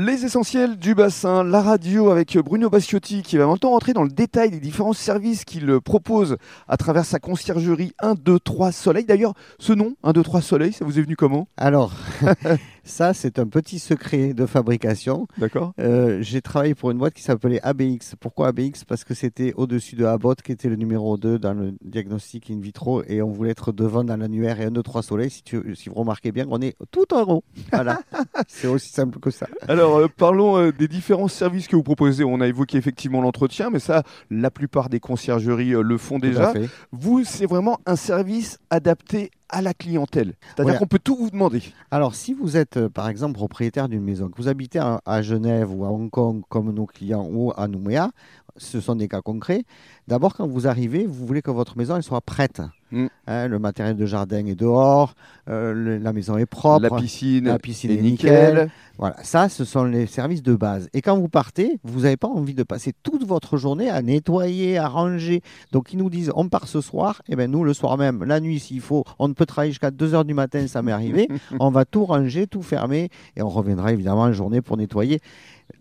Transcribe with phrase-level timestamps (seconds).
[0.00, 4.10] Les essentiels du bassin, la radio avec Bruno Basciotti qui va maintenant entrer dans le
[4.10, 6.36] détail des différents services qu'il propose
[6.68, 9.04] à travers sa conciergerie 1, 2, 3 Soleil.
[9.04, 11.48] D'ailleurs, ce nom, 1, 2, 3 Soleil, ça vous est venu comment?
[11.56, 11.94] Alors,
[12.88, 15.26] ça c'est un petit secret de fabrication.
[15.38, 15.72] D'accord.
[15.80, 18.16] Euh, j'ai travaillé pour une boîte qui s'appelait ABX.
[18.18, 21.74] Pourquoi ABX Parce que c'était au-dessus de Abbott qui était le numéro 2 dans le
[21.82, 25.30] diagnostic in vitro et on voulait être devant dans l'annuaire et 1, 2, 3 Soleil.
[25.30, 27.44] Si, tu, si vous remarquez bien, on est tout en haut.
[27.72, 28.00] Voilà,
[28.48, 29.46] c'est aussi simple que ça.
[29.68, 32.24] Alors, euh, parlons euh, des différents services que vous proposez.
[32.24, 36.52] On a évoqué effectivement l'entretien, mais ça, la plupart des conciergeries le font Tout déjà.
[36.92, 40.34] Vous, c'est vraiment un service adapté à la clientèle.
[40.40, 40.78] C'est-à-dire Voilà.
[40.78, 41.62] qu'on peut tout vous demander.
[41.90, 45.22] Alors, si vous êtes, euh, par exemple, propriétaire d'une maison, que vous habitez à, à
[45.22, 48.10] Genève ou à Hong Kong, comme nos clients, ou à Nouméa,
[48.56, 49.64] ce sont des cas concrets.
[50.06, 52.60] D'abord, quand vous arrivez, vous voulez que votre maison elle soit prête.
[52.90, 53.06] Mm.
[53.26, 55.14] Hein, le matériel de jardin est dehors,
[55.48, 56.82] euh, le- la maison est propre.
[56.82, 58.48] la piscine, la piscine est est nickel.
[58.50, 58.70] nickel.
[58.98, 60.88] Voilà, ça, ce sont les services de base.
[60.92, 64.76] Et quand vous partez, vous n'avez pas envie de passer toute votre journée à nettoyer,
[64.78, 65.40] à ranger.
[65.70, 67.22] Donc, ils nous disent, on part ce soir.
[67.28, 70.14] Et bien, nous, le soir même, la nuit, s'il faut, on peut travailler jusqu'à 2
[70.14, 71.28] heures du matin, ça m'est arrivé.
[71.60, 73.08] on va tout ranger, tout fermer.
[73.36, 75.20] Et on reviendra évidemment en journée pour nettoyer.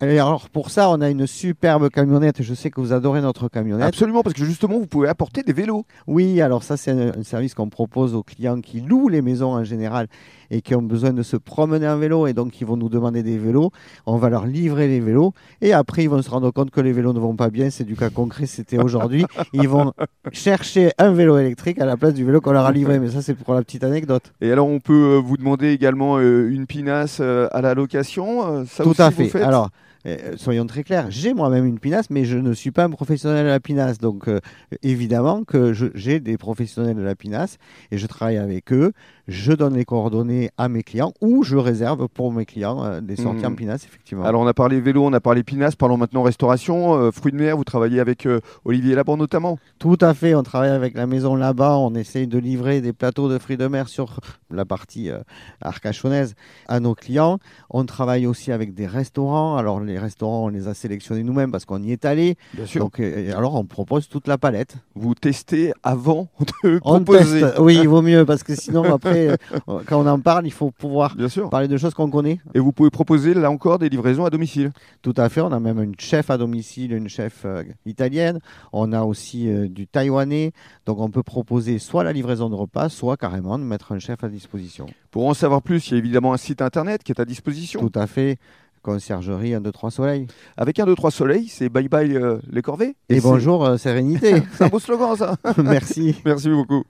[0.02, 2.44] Et alors, pour ça, on a une superbe camionnette.
[2.44, 3.88] Je sais que vous adorez notre camionnette.
[3.88, 5.86] Absolument, parce que justement, vous pouvez apporter des vélos.
[6.08, 9.64] Oui, alors ça, c'est un, service qu'on propose aux clients qui louent les maisons en
[9.64, 10.08] général
[10.50, 13.24] et qui ont besoin de se promener en vélo et donc ils vont nous demander
[13.24, 13.72] des vélos.
[14.06, 16.94] On va leur livrer les vélos et après ils vont se rendre compte que les
[16.94, 17.70] vélos ne vont pas bien.
[17.70, 19.26] C'est du cas concret, c'était aujourd'hui.
[19.54, 19.94] Ils vont
[20.32, 23.00] chercher un vélo électrique à la place du vélo qu'on leur a livré.
[23.00, 24.34] Mais ça, c'est pour la petite anecdote.
[24.42, 28.66] Et alors, on peut euh, vous demander également euh, une pinasse euh, à la location.
[28.66, 29.30] ça Tout aussi, à vous fait.
[29.30, 29.44] faites?
[29.44, 29.70] Alors,
[30.38, 33.50] soyons très clairs, j'ai moi-même une pinasse, mais je ne suis pas un professionnel de
[33.50, 33.98] la pinasse.
[33.98, 34.40] Donc, euh,
[34.84, 37.58] évidemment que j'ai des professionnels de la pinasse
[37.92, 38.94] et je travaille avec eux.
[39.28, 43.18] Je donne les coordonnées à mes clients ou je réserve pour mes clients euh, des
[43.18, 44.24] sorties en pinasse, effectivement.
[44.24, 45.76] Alors, on a parlé vélo, on a parlé pinasse.
[45.76, 46.94] Parlons maintenant restauration.
[46.96, 49.60] euh, fruits de mer, vous travaillez avec euh, Olivier Laban notamment.
[49.80, 50.34] Tout à fait.
[50.34, 51.78] On travaille avec la maison là-bas.
[51.78, 54.20] On essaye de livrer des plateaux de fruits de mer sur
[54.50, 55.20] la partie euh,
[55.60, 56.36] arcachonnaise
[56.70, 57.40] à nos clients.
[57.70, 59.58] On travaille aussi avec des restaurants.
[59.58, 62.36] Alors, les restaurants, on les a sélectionnés nous-mêmes parce qu'on y est allé.
[62.54, 62.82] Bien sûr.
[62.82, 64.76] Donc, euh, alors, on propose toute la palette.
[64.96, 66.28] vous testez avant
[66.64, 67.42] de On proposer.
[67.42, 67.60] teste.
[67.60, 69.36] Oui, il vaut mieux parce que sinon, après, euh,
[69.86, 71.50] quand on en parle, il faut pouvoir Bien sûr.
[71.50, 72.40] parler de choses qu'on connaît.
[72.54, 74.72] Et vous pouvez proposer là encore des livraisons à domicile.
[75.02, 75.42] Tout à fait.
[75.42, 78.40] On a même une chef à domicile, une chef euh, italienne.
[78.74, 80.52] On a aussi euh, du taïwanais.
[80.86, 84.24] Donc, on peut proposer soit la livraison de repas, soit carrément de mettre un chef
[84.24, 84.86] à disposition.
[85.12, 87.80] Pour en savoir plus, il y a évidemment un site internet qui est à disposition.
[87.80, 88.38] Tout à fait.
[88.88, 90.28] Conciergerie 1, 2, 3 soleil.
[90.56, 92.96] Avec un, deux, trois soleils, c'est bye bye euh, les corvées.
[93.10, 94.42] Et, bonjour, euh, sérénité.
[94.54, 95.36] C'est un beau slogan ça.
[95.58, 96.16] Merci.
[96.24, 96.86] Merci beaucoup.